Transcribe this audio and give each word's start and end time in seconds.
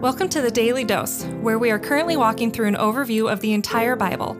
Welcome 0.00 0.28
to 0.28 0.40
the 0.40 0.50
Daily 0.52 0.84
Dose, 0.84 1.24
where 1.40 1.58
we 1.58 1.72
are 1.72 1.78
currently 1.80 2.16
walking 2.16 2.52
through 2.52 2.68
an 2.68 2.76
overview 2.76 3.32
of 3.32 3.40
the 3.40 3.52
entire 3.52 3.96
Bible. 3.96 4.36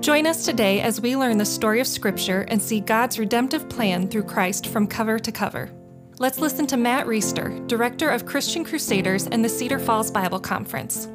Join 0.00 0.26
us 0.26 0.46
today 0.46 0.80
as 0.80 1.02
we 1.02 1.16
learn 1.16 1.36
the 1.36 1.44
story 1.44 1.80
of 1.80 1.86
Scripture 1.86 2.46
and 2.48 2.62
see 2.62 2.80
God's 2.80 3.18
redemptive 3.18 3.68
plan 3.68 4.08
through 4.08 4.22
Christ 4.22 4.68
from 4.68 4.86
cover 4.86 5.18
to 5.18 5.30
cover. 5.30 5.70
Let's 6.18 6.38
listen 6.38 6.66
to 6.68 6.78
Matt 6.78 7.06
Reisetter, 7.06 7.68
Director 7.68 8.08
of 8.08 8.24
Christian 8.24 8.64
Crusaders 8.64 9.26
and 9.26 9.44
the 9.44 9.50
Cedar 9.50 9.78
Falls 9.78 10.10
Bible 10.10 10.40
Conference. 10.40 11.10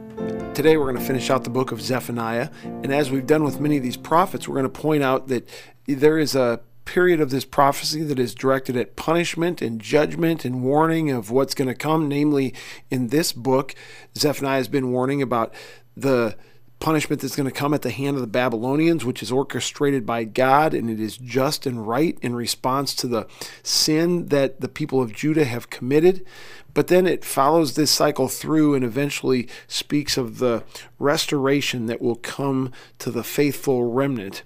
Today, 0.53 0.77
we're 0.77 0.91
going 0.91 0.97
to 0.97 1.03
finish 1.03 1.31
out 1.31 1.43
the 1.43 1.49
book 1.49 1.71
of 1.71 1.81
Zephaniah. 1.81 2.49
And 2.63 2.93
as 2.93 3.09
we've 3.09 3.25
done 3.25 3.43
with 3.43 3.59
many 3.59 3.77
of 3.77 3.83
these 3.83 3.97
prophets, 3.97 4.47
we're 4.47 4.61
going 4.61 4.71
to 4.71 4.79
point 4.79 5.01
out 5.01 5.27
that 5.29 5.49
there 5.87 6.19
is 6.19 6.35
a 6.35 6.59
period 6.87 7.19
of 7.19 7.29
this 7.29 7.45
prophecy 7.45 8.01
that 8.01 8.17
is 8.17 8.33
directed 8.33 8.77
at 8.77 8.95
punishment 8.95 9.61
and 9.61 9.79
judgment 9.79 10.45
and 10.45 10.63
warning 10.63 11.11
of 11.11 11.29
what's 11.29 11.53
going 11.53 11.67
to 11.67 11.75
come. 11.75 12.07
Namely, 12.07 12.53
in 12.89 13.09
this 13.09 13.33
book, 13.33 13.75
Zephaniah 14.17 14.57
has 14.57 14.69
been 14.69 14.91
warning 14.91 15.21
about 15.21 15.53
the 15.95 16.35
punishment 16.79 17.21
that's 17.21 17.35
going 17.35 17.49
to 17.49 17.51
come 17.51 17.73
at 17.73 17.81
the 17.81 17.91
hand 17.91 18.15
of 18.15 18.21
the 18.21 18.27
Babylonians, 18.27 19.03
which 19.03 19.23
is 19.23 19.31
orchestrated 19.31 20.05
by 20.05 20.23
God, 20.23 20.73
and 20.73 20.89
it 20.89 20.99
is 20.99 21.17
just 21.17 21.65
and 21.65 21.87
right 21.87 22.17
in 22.21 22.35
response 22.35 22.93
to 22.95 23.07
the 23.07 23.27
sin 23.63 24.27
that 24.27 24.61
the 24.61 24.69
people 24.69 25.01
of 25.01 25.13
Judah 25.13 25.45
have 25.45 25.69
committed. 25.69 26.25
But 26.73 26.87
then 26.87 27.07
it 27.07 27.25
follows 27.25 27.73
this 27.73 27.89
cycle 27.89 28.27
through 28.27 28.75
and 28.75 28.85
eventually 28.85 29.47
speaks 29.67 30.17
of 30.17 30.37
the 30.37 30.63
restoration 30.99 31.87
that 31.87 32.01
will 32.01 32.15
come 32.15 32.71
to 32.99 33.09
the 33.09 33.23
faithful 33.23 33.85
remnant 33.85 34.43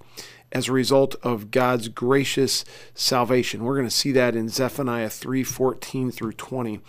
as 0.52 0.68
a 0.68 0.74
result 0.74 1.16
of 1.24 1.52
God's 1.52 1.88
gracious 1.88 2.66
salvation. 2.94 3.64
We're 3.64 3.76
going 3.76 3.88
to 3.88 3.96
see 3.96 4.12
that 4.14 4.36
in 4.36 4.50
Zephaniah 4.50 5.10
3 5.10 5.44
14 5.44 6.12
through 6.12 6.34
20. 6.34 6.80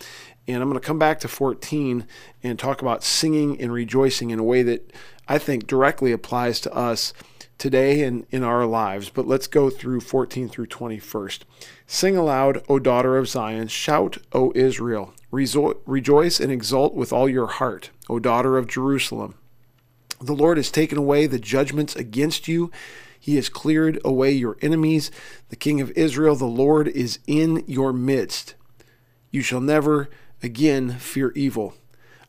And 0.47 0.61
I'm 0.61 0.69
going 0.69 0.79
to 0.79 0.85
come 0.85 0.99
back 0.99 1.21
to 1.21 1.29
14 1.29 2.05
and 2.41 2.59
talk 2.59 2.81
about 2.81 3.03
singing 3.03 3.59
and 3.61 3.71
rejoicing 3.71 4.31
in 4.31 4.39
a 4.39 4.43
way 4.43 4.61
that 4.63 4.91
I 5.27 5.37
think 5.37 5.67
directly 5.67 6.11
applies 6.11 6.59
to 6.61 6.73
us 6.73 7.13
today 7.57 8.03
and 8.03 8.25
in 8.29 8.43
our 8.43 8.65
lives. 8.65 9.09
But 9.09 9.27
let's 9.27 9.47
go 9.47 9.69
through 9.69 10.01
14 10.01 10.49
through 10.49 10.67
20 10.67 10.99
first. 10.99 11.45
Sing 11.87 12.17
aloud, 12.17 12.63
O 12.67 12.79
daughter 12.79 13.17
of 13.17 13.29
Zion. 13.29 13.67
Shout, 13.67 14.17
O 14.33 14.51
Israel. 14.55 15.13
Rejoice 15.31 16.39
and 16.39 16.51
exult 16.51 16.93
with 16.93 17.13
all 17.13 17.29
your 17.29 17.47
heart, 17.47 17.89
O 18.09 18.19
daughter 18.19 18.57
of 18.57 18.67
Jerusalem. 18.67 19.35
The 20.19 20.33
Lord 20.35 20.57
has 20.57 20.71
taken 20.71 20.97
away 20.97 21.27
the 21.27 21.39
judgments 21.39 21.95
against 21.95 22.47
you 22.47 22.71
he 23.23 23.37
has 23.37 23.47
cleared 23.47 24.01
away 24.03 24.33
your 24.33 24.57
enemies. 24.61 25.09
The 25.47 25.55
King 25.55 25.79
of 25.79 25.91
Israel, 25.91 26.35
the 26.35 26.43
Lord, 26.43 26.89
is 26.89 27.19
in 27.25 27.63
your 27.67 27.93
midst. 27.93 28.55
You 29.31 29.41
shall 29.41 29.61
never 29.61 30.09
again 30.41 30.97
fear 30.99 31.31
evil. 31.31 31.73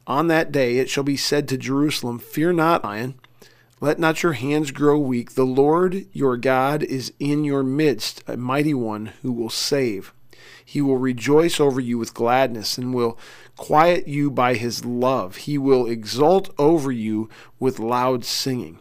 On 0.07 0.27
that 0.29 0.53
day 0.53 0.79
it 0.79 0.91
shall 0.91 1.05
be 1.05 1.17
said 1.17 1.49
to 1.49 1.57
Jerusalem, 1.57 2.19
Fear 2.19 2.55
not, 2.55 2.83
Zion. 2.83 3.15
Let 3.81 3.99
not 3.99 4.23
your 4.23 4.33
hands 4.33 4.71
grow 4.71 4.99
weak. 4.99 5.33
The 5.33 5.45
Lord 5.45 6.07
your 6.13 6.37
God 6.37 6.83
is 6.83 7.13
in 7.19 7.45
your 7.45 7.63
midst, 7.63 8.23
a 8.27 8.37
mighty 8.37 8.75
one 8.75 9.13
who 9.23 9.33
will 9.33 9.51
save. 9.51 10.15
He 10.65 10.81
will 10.81 10.97
rejoice 10.97 11.61
over 11.61 11.81
you 11.81 11.99
with 11.99 12.15
gladness 12.15 12.79
and 12.79 12.95
will 12.95 13.19
quiet 13.57 14.09
you 14.09 14.31
by 14.31 14.55
his 14.55 14.85
love. 14.85 15.37
He 15.37 15.59
will 15.59 15.87
exult 15.87 16.53
over 16.59 16.91
you 16.91 17.29
with 17.59 17.79
loud 17.79 18.25
singing. 18.25 18.79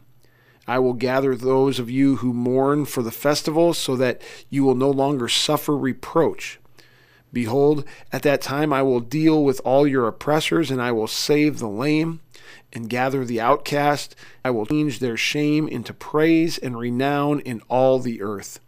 I 0.66 0.80
will 0.80 0.94
gather 0.94 1.36
those 1.36 1.80
of 1.80 1.90
you 1.90 2.18
who 2.18 2.34
mourn 2.34 2.86
for 2.86 3.04
the 3.04 3.12
festival, 3.12 3.74
so 3.74 3.98
that 3.98 4.22
you 4.50 4.64
will 4.64 4.76
no 4.76 4.90
longer 4.90 5.28
suffer 5.28 5.76
reproach. 5.76 6.60
Behold, 7.34 7.84
at 8.12 8.22
that 8.22 8.42
time 8.42 8.72
I 8.72 8.84
will 8.84 9.00
deal 9.00 9.44
with 9.44 9.60
all 9.66 9.88
your 9.88 10.08
oppressors, 10.08 10.70
and 10.70 10.80
I 10.80 10.92
will 10.92 11.08
save 11.08 11.58
the 11.58 11.68
lame 11.68 12.22
and 12.72 12.90
gather 12.90 13.26
the 13.26 13.42
outcast. 13.42 14.16
I 14.46 14.52
will 14.52 14.68
change 14.68 15.00
their 15.00 15.18
shame 15.18 15.68
into 15.68 15.94
praise 15.94 16.60
and 16.60 16.78
renown 16.78 17.40
in 17.40 17.62
all 17.68 17.98
the 18.00 18.22
earth. 18.22 18.60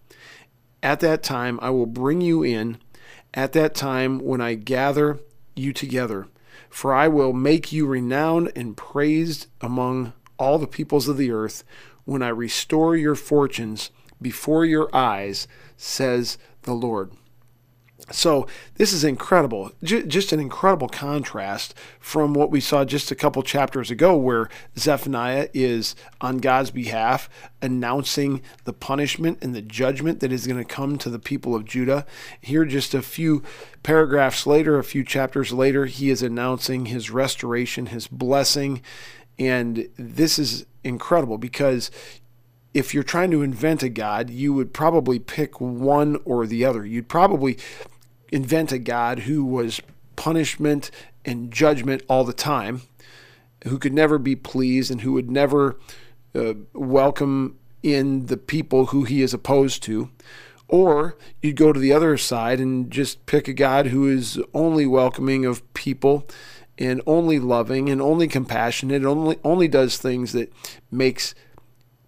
At 0.82 1.00
that 1.02 1.22
time 1.22 1.60
I 1.62 1.70
will 1.70 1.86
bring 1.86 2.22
you 2.22 2.44
in, 2.44 2.80
at 3.36 3.54
that 3.54 3.76
time 3.76 4.20
when 4.20 4.42
I 4.42 4.56
gather 4.56 5.20
you 5.56 5.72
together. 5.72 6.28
For 6.70 6.94
I 6.94 7.08
will 7.08 7.34
make 7.34 7.72
you 7.72 7.86
renowned 7.86 8.52
and 8.56 8.76
praised 8.76 9.48
among 9.62 10.14
all 10.38 10.58
the 10.58 10.68
peoples 10.68 11.08
of 11.08 11.18
the 11.18 11.32
earth 11.32 11.64
when 12.04 12.22
I 12.22 12.30
restore 12.30 12.96
your 12.96 13.16
fortunes 13.16 13.92
before 14.22 14.66
your 14.66 14.94
eyes, 14.94 15.48
says 15.78 16.38
the 16.64 16.74
Lord. 16.74 17.12
So, 18.12 18.46
this 18.76 18.94
is 18.94 19.04
incredible. 19.04 19.72
just 19.82 20.32
an 20.32 20.40
incredible 20.40 20.90
contrast 20.90 21.74
from 22.00 22.34
what 22.34 22.52
we 22.52 22.60
saw 22.60 22.86
just 22.86 23.10
a 23.10 23.16
couple 23.16 23.42
chapters 23.42 23.90
ago, 23.90 24.16
where 24.16 24.50
Zephaniah 24.78 25.48
is 25.54 25.96
on 26.22 26.38
God's 26.38 26.70
behalf 26.70 27.30
announcing 27.64 28.42
the 28.66 28.74
punishment 28.74 29.40
and 29.42 29.56
the 29.56 29.62
judgment 29.62 30.20
that 30.20 30.32
is 30.32 30.46
going 30.46 30.64
to 30.64 30.66
come 30.66 30.98
to 31.00 31.10
the 31.10 31.20
people 31.20 31.56
of 31.56 31.66
Judah. 31.66 32.06
Here, 32.42 32.66
just 32.66 32.94
a 32.94 33.02
few 33.02 33.42
paragraphs 33.82 34.46
later, 34.46 34.78
a 34.78 34.84
few 34.84 35.04
chapters 35.04 35.52
later, 35.52 35.86
he 35.86 36.10
is 36.12 36.22
announcing 36.22 36.88
his 36.88 37.10
restoration, 37.10 37.88
his 37.88 38.08
blessing, 38.08 38.82
and 39.40 39.90
this 39.98 40.38
is 40.38 40.66
incredible 40.84 41.38
because 41.38 41.90
if 42.76 42.94
you're 42.94 43.04
trying 43.04 43.32
to 43.32 43.42
invent 43.42 43.82
a 43.84 43.90
God, 43.90 44.30
you 44.30 44.54
would 44.54 44.74
probably 44.74 45.18
pick 45.18 45.62
one 45.62 46.20
or 46.26 46.46
the 46.46 46.66
other. 46.66 46.86
You'd 46.86 47.08
probably 47.08 47.58
invent 48.34 48.74
a 48.74 48.78
God 48.78 49.20
who 49.20 49.46
was 49.46 49.82
punishment 50.18 50.92
and 51.24 51.52
judgment 51.52 52.04
all 52.10 52.26
the 52.26 52.34
time, 52.34 52.82
who 53.64 53.80
could 53.80 53.94
never 53.94 54.18
be 54.18 54.36
pleased 54.36 54.92
and 54.92 55.02
who 55.02 55.14
would 55.14 55.32
never 55.32 55.80
uh, 56.36 56.54
welcome 56.74 57.58
in 57.82 58.26
the 58.26 58.36
people 58.36 58.88
who 58.88 59.06
he 59.06 59.22
is 59.22 59.34
opposed 59.34 59.82
to. 59.84 60.10
Or 60.68 61.18
you'd 61.42 61.56
go 61.56 61.72
to 61.72 61.80
the 61.80 61.94
other 61.94 62.18
side 62.18 62.60
and 62.60 62.92
just 62.92 63.26
pick 63.26 63.48
a 63.48 63.54
God 63.54 63.88
who 63.88 64.10
is 64.10 64.38
only 64.54 64.86
welcoming 64.86 65.46
of 65.46 65.74
people 65.74 66.28
and 66.78 67.02
only 67.08 67.40
loving 67.40 67.90
and 67.90 68.02
only 68.02 68.28
compassionate, 68.28 69.06
only 69.06 69.40
only 69.46 69.70
does 69.70 69.98
things 69.98 70.34
that 70.34 70.52
makes 70.92 71.34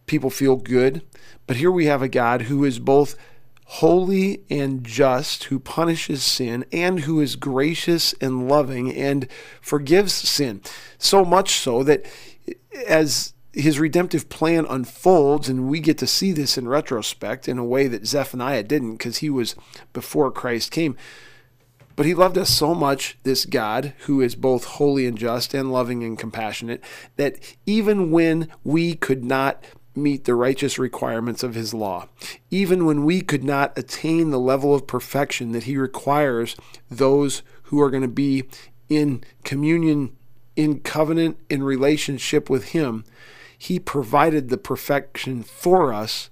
people 0.08 0.30
feel 0.32 0.56
good. 0.56 1.04
But 1.46 1.58
here 1.58 1.72
we 1.72 1.86
have 1.86 2.02
a 2.02 2.10
God 2.10 2.44
who 2.44 2.66
is 2.66 2.80
both 2.80 3.16
holy 3.66 4.44
and 4.50 4.84
just, 4.84 5.46
who 5.46 5.60
punishes 5.60 6.24
sin, 6.24 6.66
and 6.72 7.02
who 7.02 7.22
is 7.22 7.36
gracious 7.36 8.14
and 8.20 8.48
loving 8.48 8.94
and 8.94 9.28
forgives 9.62 10.14
sin. 10.14 10.62
So 10.98 11.24
much 11.24 11.60
so 11.60 11.84
that 11.84 12.06
as 12.88 13.34
his 13.52 13.80
redemptive 13.80 14.30
plan 14.30 14.66
unfolds, 14.70 15.50
and 15.50 15.68
we 15.68 15.80
get 15.80 15.98
to 15.98 16.08
see 16.08 16.32
this 16.32 16.58
in 16.58 16.68
retrospect 16.68 17.48
in 17.48 17.58
a 17.58 17.66
way 17.66 17.88
that 17.88 18.08
Zephaniah 18.08 18.64
didn't 18.64 18.94
because 18.94 19.18
he 19.18 19.30
was 19.30 19.56
before 19.94 20.32
Christ 20.32 20.72
came. 20.72 20.96
But 21.98 22.06
he 22.06 22.14
loved 22.14 22.38
us 22.38 22.52
so 22.52 22.76
much, 22.76 23.18
this 23.24 23.46
God, 23.46 23.94
who 24.06 24.22
is 24.22 24.36
both 24.36 24.66
holy 24.66 25.08
and 25.08 25.18
just 25.18 25.56
and 25.56 25.72
loving 25.72 26.04
and 26.04 26.18
compassionate, 26.18 26.84
that 27.16 27.40
even 27.66 28.12
when 28.12 28.50
we 28.64 28.94
could 28.94 29.26
not 29.26 29.64
meet 29.98 30.26
the 30.26 30.36
righteous 30.36 30.78
requirements 30.78 31.44
of 31.44 31.56
his 31.56 31.74
law, 31.74 32.08
even 32.50 32.86
when 32.86 33.04
we 33.04 33.22
could 33.22 33.44
not 33.44 33.78
attain 33.78 34.30
the 34.30 34.40
level 34.40 34.74
of 34.74 34.88
perfection 34.88 35.52
that 35.52 35.64
he 35.64 35.78
requires 35.78 36.56
those 36.90 37.42
who 37.64 37.82
are 37.82 37.90
going 37.90 38.04
to 38.04 38.08
be 38.08 38.44
in 38.90 39.24
communion, 39.44 40.16
in 40.56 40.80
covenant, 40.80 41.38
in 41.50 41.64
relationship 41.64 42.50
with 42.50 42.70
him, 42.70 43.04
he 43.58 43.80
provided 43.80 44.50
the 44.50 44.58
perfection 44.58 45.44
for 45.44 45.94
us 45.94 46.30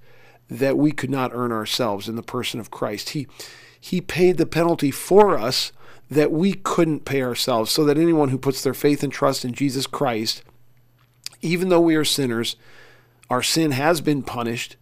that 0.50 0.78
we 0.78 0.92
could 0.92 1.10
not 1.10 1.32
earn 1.34 1.52
ourselves 1.52 2.08
in 2.08 2.16
the 2.16 2.24
person 2.24 2.60
of 2.60 2.72
Christ. 2.72 3.10
He 3.10 3.28
he 3.80 4.02
paid 4.02 4.38
the 4.38 4.48
penalty 4.48 4.90
for 4.90 5.38
us 5.38 5.72
that 6.10 6.32
we 6.32 6.54
couldn't 6.54 7.06
pay 7.06 7.22
ourselves, 7.22 7.72
so 7.72 7.84
that 7.86 7.98
anyone 7.98 8.30
who 8.30 8.38
puts 8.38 8.64
their 8.64 8.74
faith 8.74 9.04
and 9.04 9.12
trust 9.12 9.44
in 9.44 9.54
Jesus 9.54 9.88
Christ, 9.88 10.44
even 11.42 11.70
though 11.70 11.82
we 11.82 11.96
are 11.96 12.06
sinners, 12.06 12.56
our 13.30 13.44
sin 13.44 13.72
has 13.72 14.02
been 14.02 14.24
punished, 14.24 14.78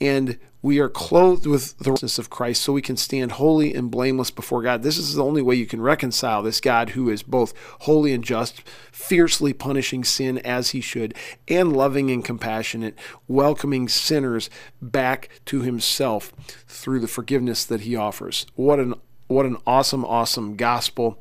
and 0.00 0.38
we 0.64 0.78
are 0.78 0.88
clothed 0.88 1.46
with 1.46 1.76
the 1.76 1.90
righteousness 1.90 2.18
of 2.18 2.30
Christ 2.30 2.62
so 2.62 2.72
we 2.72 2.80
can 2.80 2.96
stand 2.96 3.32
holy 3.32 3.74
and 3.74 3.90
blameless 3.90 4.30
before 4.30 4.62
God. 4.62 4.82
This 4.82 4.96
is 4.96 5.14
the 5.14 5.22
only 5.22 5.42
way 5.42 5.56
you 5.56 5.66
can 5.66 5.82
reconcile 5.82 6.42
this 6.42 6.58
God 6.58 6.90
who 6.90 7.10
is 7.10 7.22
both 7.22 7.52
holy 7.80 8.14
and 8.14 8.24
just, 8.24 8.62
fiercely 8.90 9.52
punishing 9.52 10.04
sin 10.04 10.38
as 10.38 10.70
he 10.70 10.80
should, 10.80 11.14
and 11.48 11.76
loving 11.76 12.10
and 12.10 12.24
compassionate, 12.24 12.98
welcoming 13.28 13.88
sinners 13.88 14.48
back 14.80 15.28
to 15.44 15.60
himself 15.60 16.32
through 16.66 17.00
the 17.00 17.08
forgiveness 17.08 17.66
that 17.66 17.82
he 17.82 17.94
offers. 17.94 18.46
What 18.54 18.80
an 18.80 18.94
what 19.26 19.46
an 19.46 19.56
awesome, 19.66 20.04
awesome 20.04 20.56
gospel. 20.56 21.18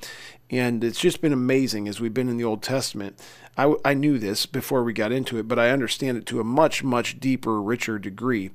And 0.49 0.83
it's 0.83 0.99
just 0.99 1.21
been 1.21 1.33
amazing 1.33 1.87
as 1.87 1.99
we've 1.99 2.13
been 2.13 2.29
in 2.29 2.37
the 2.37 2.43
Old 2.43 2.61
Testament. 2.61 3.19
I, 3.57 3.75
I 3.85 3.93
knew 3.93 4.17
this 4.17 4.45
before 4.45 4.83
we 4.83 4.93
got 4.93 5.11
into 5.11 5.37
it, 5.37 5.47
but 5.47 5.59
I 5.59 5.69
understand 5.69 6.17
it 6.17 6.25
to 6.27 6.39
a 6.39 6.43
much, 6.43 6.83
much 6.83 7.19
deeper, 7.19 7.61
richer 7.61 7.99
degree 7.99 8.51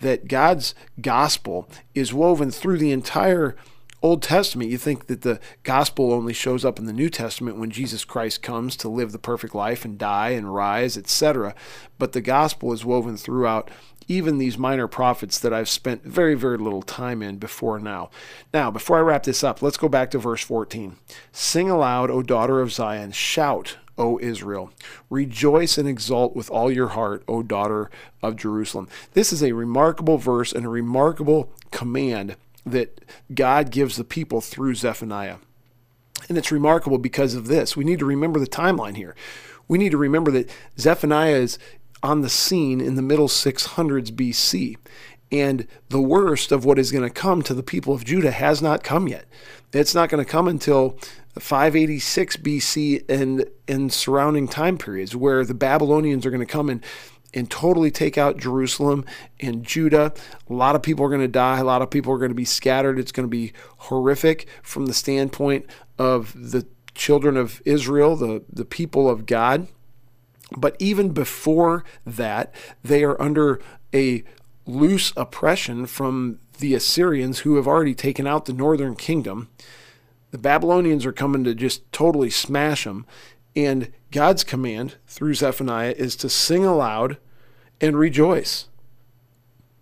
that 0.00 0.28
God's 0.28 0.74
gospel 1.00 1.68
is 1.94 2.12
woven 2.12 2.50
through 2.50 2.78
the 2.78 2.92
entire 2.92 3.56
Old 4.02 4.22
Testament, 4.22 4.70
you 4.70 4.78
think 4.78 5.08
that 5.08 5.20
the 5.22 5.40
gospel 5.62 6.12
only 6.12 6.32
shows 6.32 6.64
up 6.64 6.78
in 6.78 6.86
the 6.86 6.92
New 6.92 7.10
Testament 7.10 7.58
when 7.58 7.70
Jesus 7.70 8.02
Christ 8.04 8.42
comes 8.42 8.74
to 8.76 8.88
live 8.88 9.12
the 9.12 9.18
perfect 9.18 9.54
life 9.54 9.84
and 9.84 9.98
die 9.98 10.30
and 10.30 10.54
rise, 10.54 10.96
etc. 10.96 11.54
But 11.98 12.12
the 12.12 12.22
gospel 12.22 12.72
is 12.72 12.82
woven 12.82 13.18
throughout 13.18 13.70
even 14.08 14.38
these 14.38 14.56
minor 14.56 14.88
prophets 14.88 15.38
that 15.38 15.52
I've 15.52 15.68
spent 15.68 16.02
very, 16.02 16.34
very 16.34 16.56
little 16.56 16.82
time 16.82 17.22
in 17.22 17.36
before 17.36 17.78
now. 17.78 18.10
Now, 18.54 18.70
before 18.70 18.96
I 18.96 19.02
wrap 19.02 19.24
this 19.24 19.44
up, 19.44 19.60
let's 19.60 19.76
go 19.76 19.88
back 19.88 20.10
to 20.12 20.18
verse 20.18 20.42
14. 20.42 20.96
Sing 21.30 21.70
aloud, 21.70 22.10
O 22.10 22.22
daughter 22.22 22.60
of 22.60 22.72
Zion, 22.72 23.12
shout, 23.12 23.76
O 24.00 24.18
Israel. 24.18 24.72
Rejoice 25.10 25.78
and 25.78 25.88
exult 25.88 26.34
with 26.34 26.50
all 26.50 26.72
your 26.72 26.88
heart, 26.88 27.22
O 27.28 27.42
daughter 27.42 27.90
of 28.22 28.34
Jerusalem. 28.34 28.88
This 29.12 29.32
is 29.32 29.42
a 29.42 29.52
remarkable 29.52 30.18
verse 30.18 30.52
and 30.52 30.64
a 30.64 30.70
remarkable 30.70 31.52
command 31.70 32.36
that 32.64 33.00
God 33.32 33.70
gives 33.70 33.96
the 33.96 34.04
people 34.04 34.40
through 34.40 34.74
Zephaniah. 34.74 35.36
And 36.28 36.38
it's 36.38 36.50
remarkable 36.50 36.98
because 36.98 37.34
of 37.34 37.46
this. 37.46 37.76
We 37.76 37.84
need 37.84 37.98
to 37.98 38.04
remember 38.06 38.40
the 38.40 38.46
timeline 38.46 38.96
here. 38.96 39.14
We 39.68 39.78
need 39.78 39.90
to 39.90 39.98
remember 39.98 40.30
that 40.32 40.50
Zephaniah 40.78 41.36
is, 41.36 41.58
on 42.02 42.22
the 42.22 42.30
scene 42.30 42.80
in 42.80 42.94
the 42.94 43.02
middle 43.02 43.28
600s 43.28 44.10
BC. 44.10 44.76
And 45.32 45.66
the 45.88 46.00
worst 46.00 46.50
of 46.50 46.64
what 46.64 46.78
is 46.78 46.90
going 46.90 47.04
to 47.04 47.10
come 47.10 47.42
to 47.42 47.54
the 47.54 47.62
people 47.62 47.94
of 47.94 48.04
Judah 48.04 48.32
has 48.32 48.60
not 48.60 48.82
come 48.82 49.06
yet. 49.06 49.26
It's 49.72 49.94
not 49.94 50.08
going 50.08 50.24
to 50.24 50.30
come 50.30 50.48
until 50.48 50.98
586 51.38 52.38
BC 52.38 53.04
and, 53.08 53.44
and 53.68 53.92
surrounding 53.92 54.48
time 54.48 54.76
periods 54.76 55.14
where 55.14 55.44
the 55.44 55.54
Babylonians 55.54 56.26
are 56.26 56.30
going 56.30 56.44
to 56.44 56.52
come 56.52 56.68
and, 56.68 56.84
and 57.32 57.48
totally 57.48 57.92
take 57.92 58.18
out 58.18 58.38
Jerusalem 58.38 59.04
and 59.38 59.64
Judah. 59.64 60.12
A 60.48 60.52
lot 60.52 60.74
of 60.74 60.82
people 60.82 61.04
are 61.04 61.08
going 61.08 61.20
to 61.20 61.28
die. 61.28 61.58
A 61.58 61.64
lot 61.64 61.82
of 61.82 61.90
people 61.90 62.12
are 62.12 62.18
going 62.18 62.32
to 62.32 62.34
be 62.34 62.44
scattered. 62.44 62.98
It's 62.98 63.12
going 63.12 63.26
to 63.26 63.30
be 63.30 63.52
horrific 63.78 64.48
from 64.62 64.86
the 64.86 64.94
standpoint 64.94 65.66
of 65.98 66.32
the 66.34 66.66
children 66.94 67.36
of 67.36 67.62
Israel, 67.64 68.16
the, 68.16 68.42
the 68.52 68.64
people 68.64 69.08
of 69.08 69.26
God. 69.26 69.68
But 70.56 70.74
even 70.80 71.10
before 71.10 71.84
that, 72.04 72.52
they 72.82 73.04
are 73.04 73.20
under 73.22 73.60
a 73.94 74.24
loose 74.66 75.12
oppression 75.16 75.86
from 75.86 76.38
the 76.58 76.74
Assyrians 76.74 77.40
who 77.40 77.56
have 77.56 77.66
already 77.66 77.94
taken 77.94 78.26
out 78.26 78.44
the 78.44 78.52
northern 78.52 78.94
kingdom. 78.94 79.48
The 80.30 80.38
Babylonians 80.38 81.04
are 81.06 81.12
coming 81.12 81.44
to 81.44 81.54
just 81.54 81.90
totally 81.92 82.30
smash 82.30 82.84
them. 82.84 83.06
And 83.56 83.92
God's 84.12 84.44
command 84.44 84.96
through 85.06 85.34
Zephaniah 85.34 85.94
is 85.96 86.14
to 86.16 86.28
sing 86.28 86.64
aloud 86.64 87.16
and 87.80 87.96
rejoice. 87.96 88.68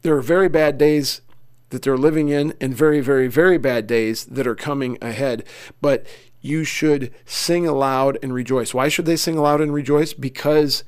There 0.02 0.16
are 0.16 0.22
very 0.22 0.48
bad 0.48 0.78
days 0.78 1.20
that 1.70 1.82
they're 1.82 1.98
living 1.98 2.28
in 2.28 2.54
and 2.60 2.74
very, 2.74 3.00
very, 3.00 3.28
very 3.28 3.58
bad 3.58 3.86
days 3.86 4.24
that 4.26 4.46
are 4.46 4.54
coming 4.54 4.96
ahead. 5.02 5.44
But 5.82 6.06
you 6.40 6.64
should 6.64 7.12
sing 7.26 7.66
aloud 7.66 8.18
and 8.22 8.32
rejoice. 8.32 8.72
Why 8.72 8.88
should 8.88 9.06
they 9.06 9.16
sing 9.16 9.36
aloud 9.36 9.60
and 9.60 9.74
rejoice? 9.74 10.14
Because 10.14 10.84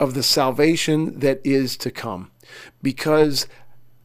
of 0.00 0.14
the 0.14 0.22
salvation 0.22 1.18
that 1.20 1.40
is 1.44 1.76
to 1.78 1.90
come. 1.90 2.30
Because 2.82 3.46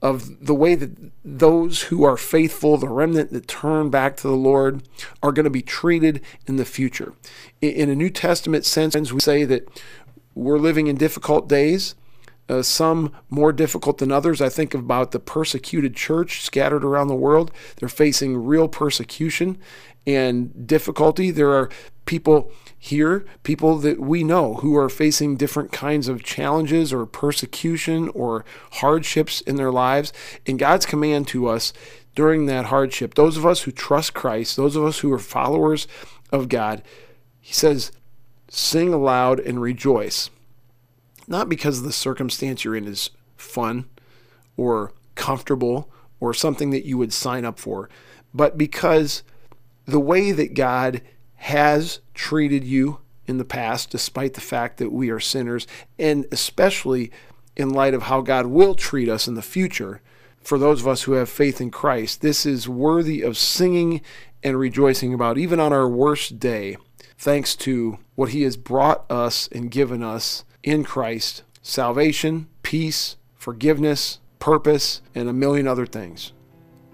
of 0.01 0.45
the 0.45 0.55
way 0.55 0.75
that 0.75 1.11
those 1.25 1.83
who 1.83 2.03
are 2.03 2.15
faithful, 2.15 2.77
the 2.77 2.87
remnant 2.87 3.31
that 3.33 3.47
turn 3.47 3.89
back 3.89 4.15
to 4.17 4.27
the 4.27 4.35
Lord, 4.35 4.83
are 5.21 5.31
going 5.31 5.43
to 5.43 5.49
be 5.49 5.61
treated 5.61 6.21
in 6.47 6.55
the 6.55 6.65
future. 6.65 7.13
In 7.61 7.89
a 7.89 7.95
New 7.95 8.09
Testament 8.09 8.65
sense, 8.65 9.11
we 9.11 9.19
say 9.19 9.43
that 9.43 9.67
we're 10.35 10.57
living 10.57 10.87
in 10.87 10.95
difficult 10.95 11.49
days. 11.49 11.95
Uh, 12.49 12.63
some 12.63 13.11
more 13.29 13.53
difficult 13.53 13.99
than 13.99 14.11
others. 14.11 14.41
I 14.41 14.49
think 14.49 14.73
about 14.73 15.11
the 15.11 15.19
persecuted 15.19 15.95
church 15.95 16.41
scattered 16.41 16.83
around 16.83 17.07
the 17.07 17.15
world. 17.15 17.51
They're 17.75 17.87
facing 17.87 18.43
real 18.43 18.67
persecution 18.67 19.59
and 20.07 20.65
difficulty. 20.67 21.29
There 21.29 21.53
are 21.53 21.69
people 22.05 22.51
here, 22.75 23.23
people 23.43 23.77
that 23.77 23.99
we 23.99 24.23
know 24.23 24.55
who 24.55 24.75
are 24.75 24.89
facing 24.89 25.35
different 25.35 25.71
kinds 25.71 26.07
of 26.07 26.23
challenges 26.23 26.91
or 26.91 27.05
persecution 27.05 28.09
or 28.09 28.45
hardships 28.73 29.41
in 29.41 29.57
their 29.57 29.71
lives. 29.71 30.11
And 30.47 30.57
God's 30.57 30.87
command 30.87 31.27
to 31.27 31.47
us 31.47 31.71
during 32.15 32.47
that 32.47 32.65
hardship, 32.65 33.13
those 33.13 33.37
of 33.37 33.45
us 33.45 33.61
who 33.61 33.71
trust 33.71 34.15
Christ, 34.15 34.57
those 34.57 34.75
of 34.75 34.83
us 34.83 34.99
who 34.99 35.13
are 35.13 35.19
followers 35.19 35.87
of 36.31 36.49
God, 36.49 36.81
He 37.39 37.53
says, 37.53 37.91
sing 38.47 38.91
aloud 38.91 39.39
and 39.39 39.61
rejoice. 39.61 40.31
Not 41.29 41.47
because 41.47 41.83
the 41.83 41.93
circumstance 41.93 42.63
you're 42.65 42.75
in 42.75 42.87
is 42.87 43.11
fun 43.37 43.85
or 44.57 44.91
comfortable 45.13 45.89
or 46.19 46.33
something 46.33 46.71
that 46.71 46.85
you 46.85 46.97
would 46.97 47.13
sign 47.13 47.45
up 47.45 47.59
for, 47.59 47.87
but 48.33 48.57
because 48.57 49.23
the 49.85 49.99
way 49.99 50.31
that 50.31 50.55
God 50.55 51.01
has 51.35 51.99
treated 52.13 52.63
you 52.63 52.99
in 53.27 53.37
the 53.37 53.45
past, 53.45 53.91
despite 53.91 54.33
the 54.33 54.41
fact 54.41 54.77
that 54.77 54.91
we 54.91 55.11
are 55.11 55.19
sinners, 55.19 55.67
and 55.99 56.25
especially 56.31 57.11
in 57.55 57.69
light 57.69 57.93
of 57.93 58.03
how 58.03 58.21
God 58.21 58.47
will 58.47 58.73
treat 58.73 59.07
us 59.07 59.27
in 59.27 59.35
the 59.35 59.41
future, 59.43 60.01
for 60.41 60.57
those 60.57 60.81
of 60.81 60.87
us 60.87 61.03
who 61.03 61.13
have 61.13 61.29
faith 61.29 61.61
in 61.61 61.69
Christ, 61.69 62.21
this 62.21 62.45
is 62.45 62.67
worthy 62.67 63.21
of 63.21 63.37
singing 63.37 64.01
and 64.41 64.57
rejoicing 64.57 65.13
about, 65.13 65.37
even 65.37 65.59
on 65.59 65.71
our 65.71 65.87
worst 65.87 66.39
day, 66.39 66.75
thanks 67.17 67.55
to 67.57 67.99
what 68.15 68.29
He 68.29 68.41
has 68.41 68.57
brought 68.57 69.09
us 69.11 69.47
and 69.51 69.69
given 69.69 70.01
us 70.01 70.43
in 70.63 70.83
Christ 70.83 71.43
salvation, 71.61 72.47
peace, 72.63 73.15
forgiveness, 73.35 74.19
purpose, 74.39 75.01
and 75.13 75.29
a 75.29 75.33
million 75.33 75.67
other 75.67 75.85
things. 75.85 76.33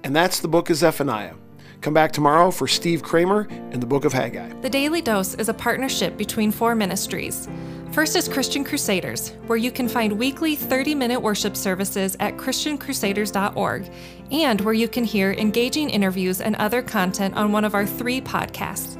And 0.04 0.16
that's 0.16 0.40
the 0.40 0.48
book 0.48 0.70
of 0.70 0.76
Zephaniah. 0.76 1.36
Come 1.82 1.94
back 1.94 2.12
tomorrow 2.12 2.52
for 2.52 2.68
Steve 2.68 3.04
Kramer 3.04 3.48
and 3.72 3.82
the 3.82 3.86
Book 3.86 4.06
of 4.06 4.14
Haggai. 4.14 4.54
The 4.62 4.70
Daily 4.70 5.02
Dose 5.02 5.36
is 5.36 5.50
a 5.50 5.54
partnership 5.54 6.18
between 6.18 6.52
four 6.52 6.74
ministries. 6.74 7.48
First 7.92 8.16
is 8.16 8.28
Christian 8.28 8.64
Crusaders, 8.64 9.30
where 9.48 9.58
you 9.58 9.72
can 9.72 9.88
find 9.88 10.14
weekly 10.14 10.56
30 10.56 10.96
minute 10.96 11.20
worship 11.20 11.56
services 11.56 12.18
at 12.20 12.38
ChristianCrusaders.org 12.38 13.90
and 14.32 14.62
where 14.62 14.74
you 14.74 14.88
can 14.88 15.04
hear 15.04 15.32
engaging 15.34 15.90
interviews 15.90 16.42
and 16.42 16.56
other 16.56 16.82
content 16.82 17.36
on 17.36 17.52
one 17.52 17.64
of 17.64 17.76
our 17.76 17.86
three 17.86 18.20
podcasts. 18.20 19.00